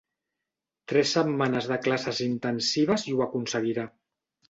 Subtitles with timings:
[0.91, 3.91] Tres setmanes de classes intensives i ho aconseguirà.